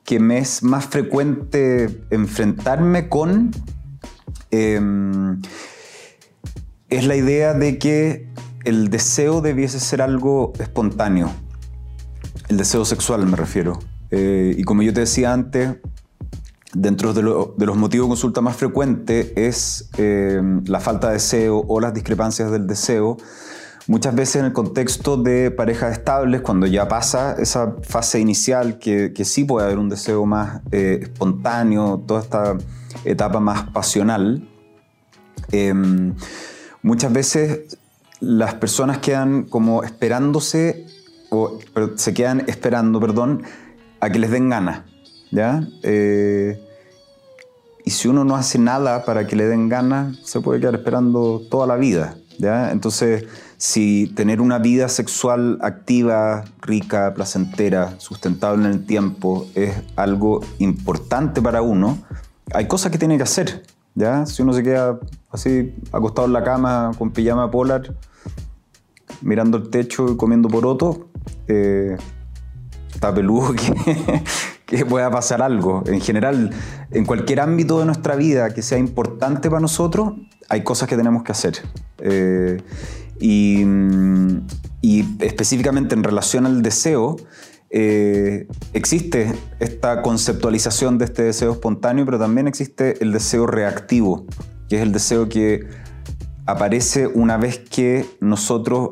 [0.05, 3.51] que me es más frecuente enfrentarme con
[4.51, 5.41] em,
[6.89, 8.29] es la idea de que
[8.65, 11.31] el deseo debiese ser algo espontáneo.
[12.49, 13.79] El deseo sexual me refiero.
[14.11, 15.77] Eh, y como yo te decía antes,
[16.79, 21.81] Dentro de, los motivos de consulta más frecuentes es eh, la falta de deseo o
[21.81, 23.17] las discrepancias del deseo.
[23.87, 29.11] Muchas veces en el contexto de parejas estables, cuando ya pasa esa fase inicial, que,
[29.25, 32.59] sí puede haber un deseo más eh, espontáneo, toda esta
[33.07, 34.47] etapa más pasional,
[35.53, 36.15] em,
[36.83, 37.79] muchas veces
[38.21, 40.85] las personas quedan como esperándose,
[41.31, 41.59] o
[41.95, 43.45] se quedan esperando, perdón,
[44.01, 44.83] a que les den ganas.
[45.31, 45.67] ¿ya?
[45.83, 46.61] Eh,
[47.87, 51.41] y si uno no hace nada para que le den ganas, se puede quedar esperando
[51.49, 52.17] toda la vida.
[52.37, 52.73] ¿ya?
[52.73, 53.27] Entonces,
[53.59, 61.41] si tener una vida sexual activa, rica, placentera, sustentable en el tiempo es algo importante
[61.41, 61.99] para uno,
[62.53, 63.63] hay cosas que tiene que hacer.
[63.95, 64.27] ¿ya?
[64.27, 64.99] Si uno se queda
[65.31, 67.95] así acostado en la cama con pijama polar,
[69.23, 71.07] mirando el techo y comiendo poroto,
[71.47, 71.97] eh,
[72.93, 73.55] está peludo
[74.67, 75.83] que pueda pasar algo.
[75.87, 76.51] En general,
[76.91, 80.15] en cualquier ámbito de nuestra vida que sea importante para nosotros,
[80.49, 81.55] hay cosas que tenemos que hacer.
[81.99, 82.61] Eh,
[83.19, 83.65] y,
[85.21, 87.17] específicamente en relación al deseo,
[87.71, 94.27] eh, existe esta conceptualización de este deseo espontáneo, pero también existe el deseo reactivo,
[94.69, 95.67] que es el deseo que
[96.45, 98.91] aparece una vez que nosotros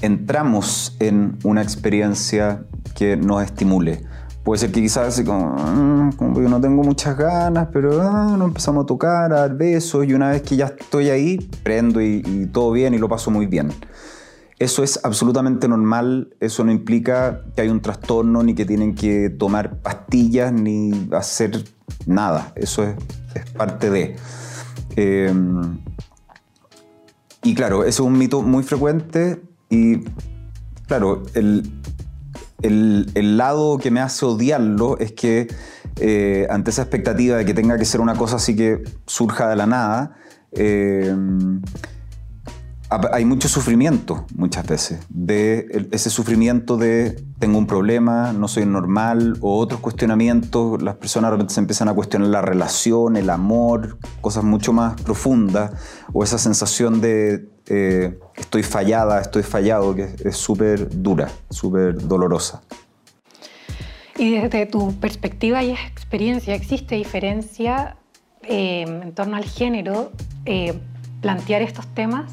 [0.00, 4.02] entramos en una experiencia que nos estimule.
[4.44, 8.36] Puede ser que quizás así como, ah, como yo no tengo muchas ganas, pero ah,
[8.36, 12.02] nos empezamos a tocar, a dar besos y una vez que ya estoy ahí, prendo
[12.02, 13.72] y, todo bien y lo paso muy bien.
[14.58, 19.30] Eso es absolutamente normal, eso no implica que hay un trastorno, ni que tienen que
[19.30, 21.64] tomar pastillas, ni hacer
[22.06, 22.52] nada.
[22.54, 22.96] Eso es,
[23.56, 24.16] parte de...
[24.96, 25.78] Em,
[27.42, 30.00] y claro, eso es un mito muy frecuente y
[30.86, 31.70] claro, el,
[32.64, 35.48] el, lado que me hace odiarlo es que
[36.00, 39.56] eh, ante esa expectativa de que tenga que ser una cosa así que surja de
[39.56, 40.16] la nada,
[40.52, 41.14] eh,
[43.12, 49.36] hay mucho sufrimiento muchas veces, de ese sufrimiento de tengo un problema, no soy normal,
[49.40, 54.72] o otros cuestionamientos, las personas se empiezan a cuestionar la relación, el amor, cosas mucho
[54.72, 55.72] más profundas,
[56.12, 62.62] o esa sensación de eh, estoy fallada, estoy fallado, que es súper dura, súper dolorosa.
[64.16, 67.96] Y desde tu perspectiva y experiencia, ¿existe diferencia
[68.42, 70.12] eh, en torno al género
[70.44, 70.78] eh,
[71.20, 72.30] plantear estos temas?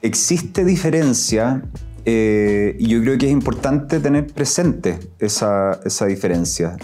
[0.00, 1.62] Existe diferencia
[2.06, 6.76] y yo creo que es importante tener presente esa, esa diferencia.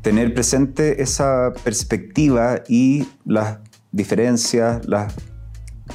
[0.00, 3.58] tener presente esa perspectiva y las
[3.92, 5.14] diferencias, las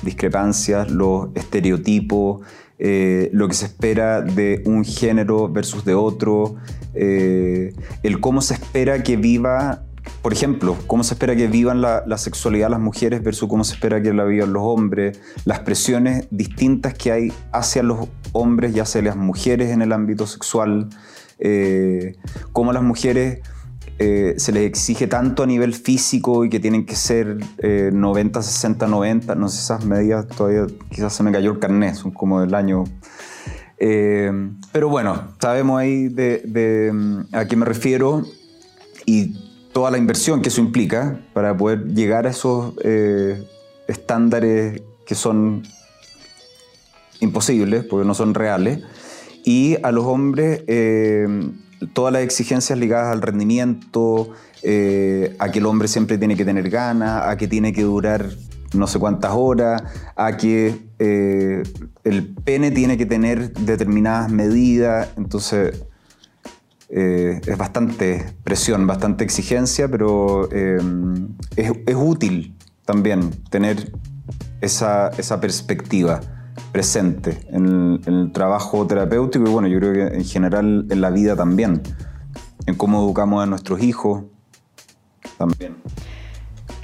[0.04, 2.42] discrepancias, los estereotipos,
[2.78, 6.56] eh, lo que se espera de un género versus de otro,
[6.94, 9.84] eh, el cómo se espera que viva,
[10.22, 13.76] por ejemplo, cómo se espera que vivan la, la, sexualidad las mujeres versus cómo se
[13.76, 18.82] espera que la vivan los hombres, las presiones distintas que hay hacia los hombres y
[18.82, 20.90] hacia las mujeres en el ámbito sexual,
[21.40, 22.16] eh,
[22.52, 23.40] cómo las mujeres
[23.98, 28.88] eh, se les exige tanto a nivel físico y que tienen que ser 90, 60,
[28.88, 32.54] 90, no sé, esas medidas todavía quizás se me cayó el carnet, son como del
[32.54, 32.84] año...
[33.78, 34.32] Eh,
[34.72, 38.24] pero bueno, sabemos ahí de, mm, a qué me refiero
[39.06, 39.38] y
[39.74, 43.46] toda la inversión que eso implica para poder llegar a esos eh,
[43.88, 45.64] estándares que son
[47.20, 48.80] imposibles, porque no son reales,
[49.44, 50.64] y a los hombres
[51.94, 54.32] todas las exigencias ligadas al rendimiento,
[54.64, 58.30] eh, a que el hombre siempre tiene que tener ganas, a que tiene que durar
[58.74, 59.84] no sé cuántas horas,
[60.16, 61.64] a que eh,
[62.04, 65.10] el pene tiene que tener determinadas medidas.
[65.18, 65.84] Entonces,
[66.90, 73.92] eh, es bastante presión, bastante exigencia, pero es, útil también tener
[74.62, 76.22] esa, esa perspectiva
[76.72, 81.36] presente en el, trabajo terapéutico y bueno, yo creo que en general en la vida
[81.36, 81.82] también,
[82.66, 84.24] en cómo educamos a nuestros hijos
[85.38, 85.76] también.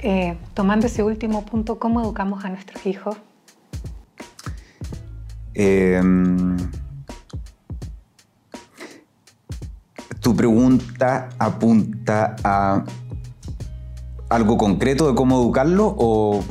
[0.00, 3.16] Eh, tomando ese último punto, ¿cómo educamos a nuestros hijos?
[5.54, 6.56] Em,
[10.20, 12.84] tu pregunta apunta a
[14.30, 16.42] algo concreto de cómo educarlo o,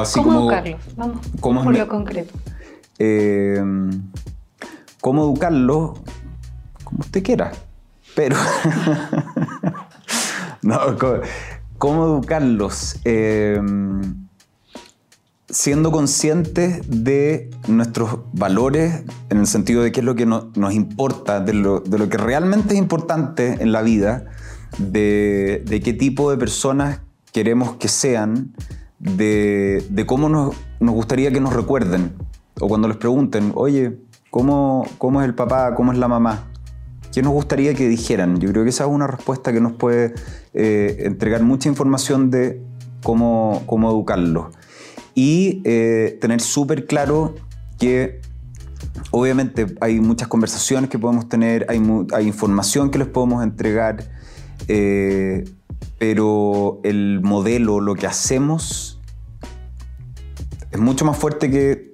[0.00, 0.52] así ¿Cómo como...
[0.52, 0.78] educarlo?
[0.96, 2.38] Vamos, por lo concreto.
[3.02, 3.62] Eh,
[5.00, 5.94] cómo educarlo
[6.84, 7.52] como usted quiera.
[8.14, 8.36] Pero,
[10.62, 10.78] no,
[11.78, 13.58] cómo, educarlos eh,
[15.48, 21.40] siendo conscientes de nuestros valores, en el sentido de qué es lo que nos importa,
[21.40, 24.26] de lo, que realmente es importante en la vida,
[24.76, 27.00] de, qué tipo de personas
[27.32, 28.54] queremos que sean,
[28.98, 32.12] de, cómo nos gustaría que nos recuerden
[32.60, 33.98] o cuando les pregunten, oye,
[34.30, 35.74] ¿cómo, ¿cómo es el papá?
[35.74, 36.50] ¿Cómo es la mamá?
[37.12, 38.38] ¿Qué nos gustaría que dijeran?
[38.38, 40.14] Yo creo que esa es una respuesta que nos puede
[40.54, 42.62] eh, entregar mucha información de
[43.02, 44.54] cómo, cómo educarlos.
[45.14, 47.34] Y eh, tener súper claro
[47.78, 48.20] que
[49.10, 51.82] obviamente hay muchas conversaciones que podemos tener, hay,
[52.12, 54.04] hay información que les podemos entregar,
[54.68, 55.44] eh,
[55.98, 59.00] pero el modelo, lo que hacemos,
[60.70, 61.89] es mucho más fuerte que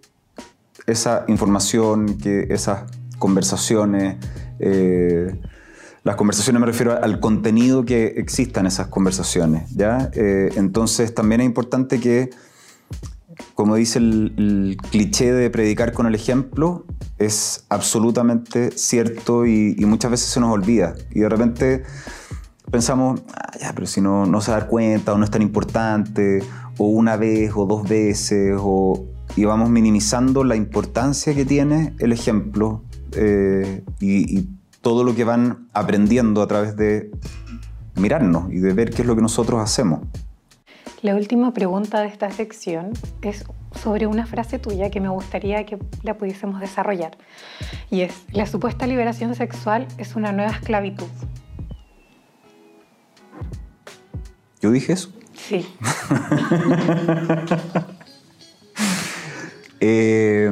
[0.87, 2.84] esa información, que esas
[3.18, 4.16] conversaciones,
[4.59, 5.39] eh,
[6.05, 10.11] las conversaciones me refiero al contenido que exista en esas conversaciones, ¿ya?
[10.14, 12.30] Eh, entonces también es importante que,
[13.55, 16.87] como dice el, cliché de predicar con el ejemplo,
[17.18, 20.95] es absolutamente cierto y, muchas veces se nos olvida.
[21.11, 21.82] Y de repente
[22.70, 26.41] pensamos, ah, ya, pero si no, no se da cuenta o no es tan importante,
[26.78, 32.12] o una vez o dos veces, o, y vamos minimizando la importancia que tiene el
[32.12, 34.48] ejemplo eh, y,
[34.82, 37.10] todo lo que van aprendiendo a través de
[37.96, 39.98] mirarnos y de ver qué es lo que nosotros hacemos.
[41.02, 45.76] La última pregunta de esta sección es sobre una frase tuya que me gustaría que
[46.04, 47.18] la pudiésemos desarrollar.
[47.90, 51.08] Y es, la supuesta liberación sexual es una nueva esclavitud.
[54.60, 55.10] ¿Yo dije eso?
[55.34, 55.66] Sí.
[59.89, 60.51] eh,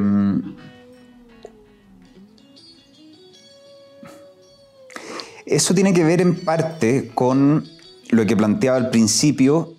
[5.46, 7.64] Eso tiene que ver en parte con
[8.10, 9.74] lo que planteaba al principio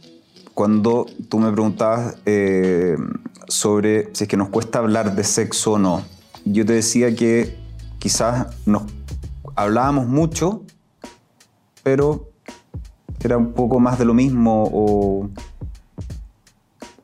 [0.53, 2.95] cuando tú me preguntabas eh,
[3.47, 6.03] sobre si es que nos cuesta hablar de sexo o no.
[6.45, 7.57] Yo te decía que
[7.97, 8.83] quizás nos
[9.55, 10.61] hablábamos mucho,
[11.81, 12.29] pero
[13.23, 15.29] era un poco más de lo mismo o,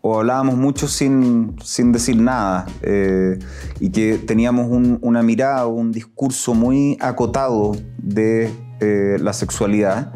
[0.04, 1.56] hablábamos mucho sin,
[1.92, 3.38] decir nada eh,
[3.80, 4.68] y que teníamos
[5.02, 10.14] una mirada o un discurso muy acotado de eh, la sexualidad.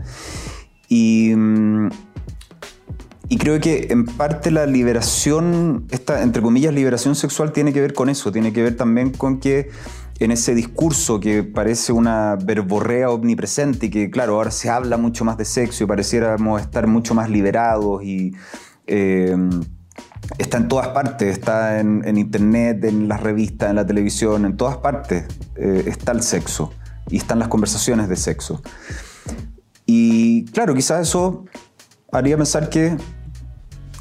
[0.89, 1.89] Y, mm,
[3.29, 7.93] y, creo que en parte la liberación, esta, entre comillas, liberación sexual tiene que ver
[7.93, 9.69] con eso, tiene que ver también con que
[10.19, 15.25] en ese discurso que parece una verborrea omnipresente y que, claro, ahora se habla mucho
[15.25, 18.33] más de sexo y pareciéramos estar mucho más liberados y...
[18.87, 19.35] Eh,
[20.37, 24.77] está en todas partes, está en, internet, en las revistas, en la televisión, en todas
[24.77, 25.25] partes
[25.55, 26.73] eh, está el sexo
[27.09, 28.61] y están las conversaciones de sexo.
[29.85, 31.45] Y claro, quizás eso
[32.11, 32.97] haría pensar que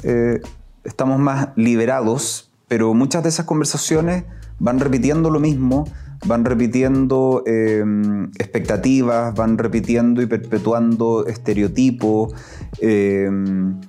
[0.03, 0.41] eh,
[0.83, 4.23] estamos más liberados, pero muchas de esas conversaciones
[4.59, 5.85] van repitiendo lo mismo,
[6.25, 12.33] van repitiendo em, expectativas, van repitiendo y perpetuando estereotipos
[12.79, 13.79] em,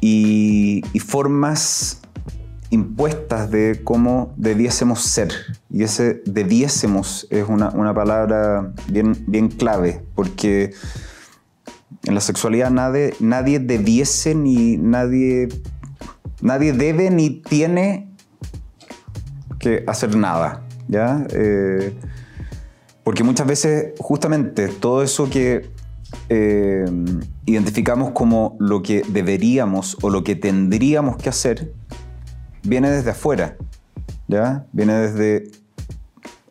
[0.00, 2.00] y, y formas
[2.70, 5.32] impuestas de cómo debiésemos ser.
[5.68, 10.72] Y ese debiésemos es una, palabra bien, bien clave, porque
[12.04, 15.48] en la sexualidad nadie, nadie debiese ni nadie,
[16.40, 18.08] nadie debe ni tiene
[19.58, 20.62] que hacer nada.
[20.88, 21.26] ¿ya?
[21.30, 21.92] Eh,
[23.02, 25.68] porque muchas veces justamente todo eso que
[26.28, 26.84] eh,
[27.46, 31.72] identificamos como lo que deberíamos o lo que tendríamos que hacer,
[32.62, 33.56] viene desde afuera,
[34.28, 34.66] ¿ya?
[34.72, 35.50] Viene desde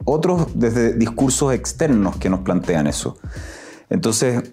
[0.05, 3.17] otros, desde discursos externos que nos plantean eso.
[3.89, 4.51] Entonces,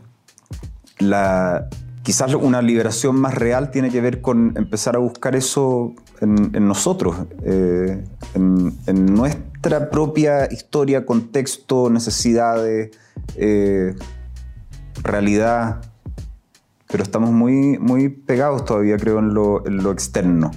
[0.98, 1.68] la,
[2.02, 7.16] quizás una liberación más real tiene que ver con empezar a buscar eso en, nosotros,
[7.44, 8.02] eh,
[8.34, 12.96] en, nuestra propia historia, contexto, necesidades,
[13.34, 13.94] eh,
[15.06, 15.82] realidad.
[16.88, 20.50] Pero estamos muy, muy pegados todavía, creo, en lo, externo.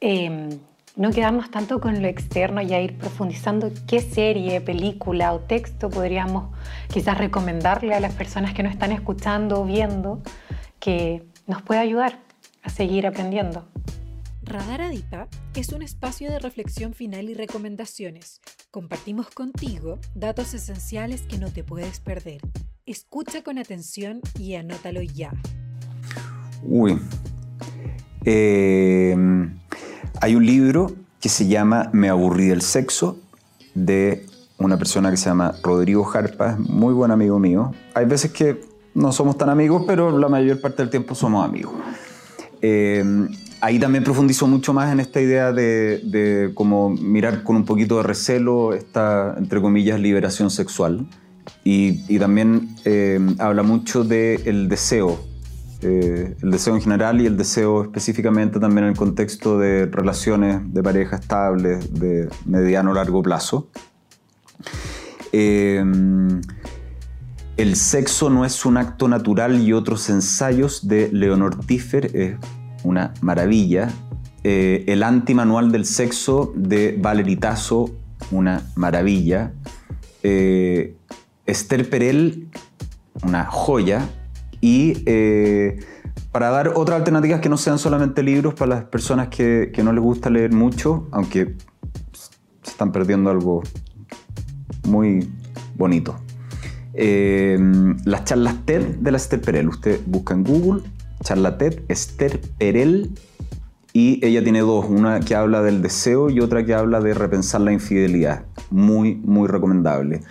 [0.00, 0.48] Em,
[0.96, 5.90] no quedarnos tanto con lo externo y a ir profundizando qué serie, película o texto
[5.90, 6.50] podríamos
[6.92, 10.20] quizás recomendarle a las personas que nos están escuchando o viendo
[10.80, 12.18] que nos pueda ayudar
[12.62, 13.71] a seguir aprendiendo.
[14.42, 18.40] Radar Adipa es un espacio de reflexión final y recomendaciones.
[18.70, 22.40] Compartimos contigo datos esenciales que no te puedes perder.
[22.86, 25.32] Escucha con atención y anótalo ya.
[26.62, 26.98] Uy.
[28.24, 29.16] Eh
[30.22, 33.18] hay un libro que se llama Me aburrí del sexo,
[33.74, 34.24] de
[34.56, 37.72] una persona que se llama Rodrigo Jarpa, muy buen amigo mío.
[37.94, 38.60] Hay veces que
[38.94, 41.74] no somos tan amigos, pero la mayor parte del tiempo somos amigos.
[42.60, 43.02] Eh,
[43.62, 47.96] ahí también profundizo mucho más en esta idea de, de como mirar con un poquito
[47.98, 51.06] de recelo esta, entre comillas, liberación sexual.
[51.64, 55.20] Y, también eh, habla mucho del deseo,
[55.80, 60.60] eh, el deseo en general y el deseo específicamente también en el contexto de relaciones
[60.74, 63.68] de pareja estables de mediano largo plazo.
[65.32, 65.84] Eh,
[67.56, 72.36] el sexo no es un acto natural y otros ensayos de Leonor Tiffer es
[72.84, 73.90] una maravilla.
[74.44, 77.90] Eh, el antimanual del sexo de Valeritazo,
[78.30, 79.52] una maravilla.
[80.22, 82.48] Esther Perel,
[83.24, 84.08] una joya
[84.60, 85.80] y eh,
[86.30, 90.02] para dar otras alternativas que no sean solamente libros para las personas que, no les
[90.02, 91.56] gusta leer mucho, aunque
[92.62, 93.62] se están perdiendo algo
[94.88, 95.28] muy
[95.76, 96.16] bonito.
[96.94, 97.58] Eh,
[98.04, 99.68] las charlas TED de la Esther Perel.
[99.68, 100.82] Usted busca en Google
[101.22, 103.10] charla TED Esther Perel
[103.92, 107.60] Y ella tiene dos, una que habla del deseo y otra que habla de repensar
[107.60, 108.44] la infidelidad.
[108.70, 110.22] Muy, muy recomendable.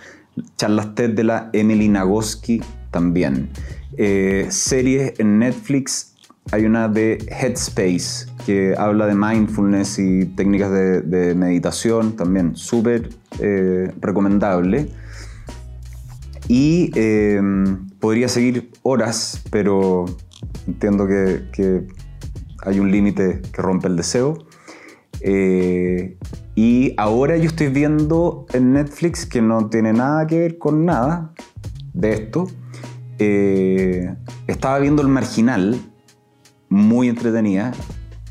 [0.56, 3.50] Charlas TED de la Emily Nagoski también.
[3.96, 6.14] Eh, series en Netflix,
[6.50, 13.92] hay una de Headspace que habla de mindfulness y técnicas de, meditación, también súper eh,
[14.00, 14.88] recomendable.
[16.48, 20.06] Y em, podría seguir horas, pero
[20.66, 21.86] entiendo que
[22.64, 24.46] hay un límite que rompe el deseo.
[25.20, 26.16] Eh,
[26.54, 31.32] y ahora yo estoy viendo en Netflix que no tiene nada que ver con nada
[31.92, 32.48] de esto.
[33.18, 34.14] Eh,
[34.46, 35.80] estaba viendo El Marginal,
[36.68, 37.72] muy entretenida.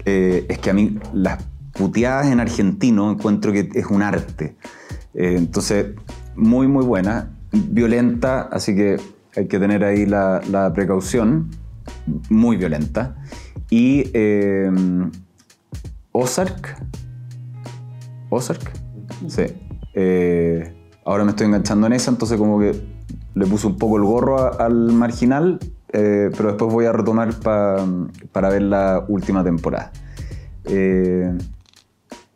[0.05, 1.43] Eh, es que a mí las
[1.73, 4.55] puteadas en argentino encuentro que es un arte.
[5.13, 5.87] entonces,
[6.35, 7.31] muy, muy buena.
[7.51, 8.97] Violenta, así que
[9.35, 11.49] hay que tener ahí la precaución.
[12.29, 13.15] Muy violenta.
[13.69, 14.69] Y eh,
[16.11, 16.77] Ozark.
[18.29, 18.71] Ozark.
[19.27, 19.43] Sí.
[19.93, 20.73] Eh,
[21.05, 22.73] ahora me estoy enganchando en esa, entonces como que
[23.33, 25.59] le puse un poco el gorro al marginal,
[25.93, 29.91] eh, pero después voy a retomar para ver la última temporada.
[30.65, 31.37] Eh,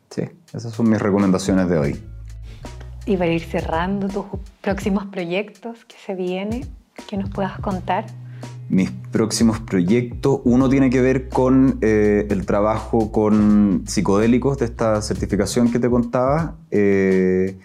[0.09, 2.03] sí, esas son mis recomendaciones de hoy.
[3.05, 4.25] Y para ir cerrando tus
[4.61, 6.65] próximos proyectos que se vienen,
[7.07, 8.05] que nos puedas contar
[8.69, 10.41] mis próximos proyectos.
[10.43, 15.89] Uno tiene que ver con eh, el trabajo con psicodélicos de esta certificación que te
[15.89, 16.55] contaba.
[16.71, 17.57] Eh,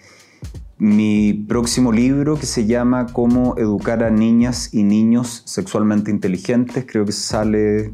[0.77, 6.85] mi próximo libro que se llama Cómo educar a niñas y niños sexualmente inteligentes.
[6.87, 7.93] Creo que sale,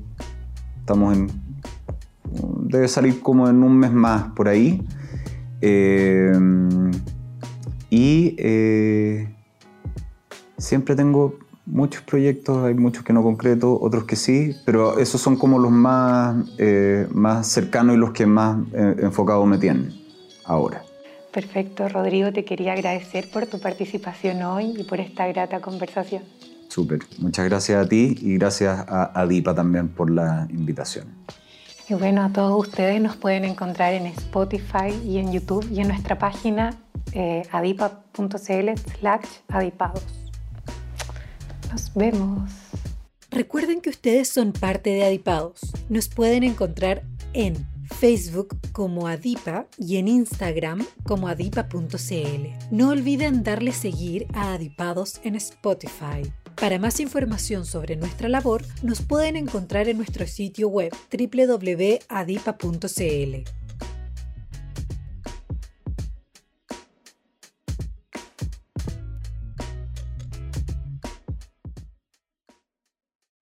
[0.80, 1.28] estamos en,
[2.62, 4.86] debe salir como en un mes más por ahí.
[5.60, 6.32] Eh,
[7.90, 8.36] y
[10.58, 15.36] siempre tengo muchos proyectos, hay muchos que no concreto, otros que sí, pero esos son
[15.36, 19.94] como los más, eh, más cercanos y los que más eh, enfocado me tienen
[20.46, 20.84] ahora.
[21.32, 26.24] Perfecto, Rodrigo, te quería agradecer por tu participación hoy y por esta grata conversación.
[26.70, 31.06] Súper, muchas gracias a ti y gracias a, Dipa también por la invitación.
[31.90, 35.90] Y bueno, a todos ustedes nos pueden encontrar en Spotify y en YouTube y en
[35.90, 36.76] nuestra página
[37.14, 40.27] eh, adipa.cl slash adipados.
[41.72, 42.50] Nos vemos.
[43.30, 45.60] Recuerden que ustedes son parte de Adipados.
[45.90, 47.04] Nos pueden encontrar
[47.34, 47.68] en
[48.00, 52.48] Facebook como Adipa y en Instagram como adipa.cl.
[52.72, 56.32] No olviden darle seguir a Adipados en Spotify.
[56.56, 62.08] Para más información sobre nuestra labor, nos pueden encontrar en nuestro sitio web www.adipa.cl.